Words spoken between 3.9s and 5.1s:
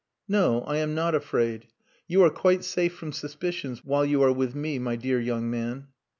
you are with me, my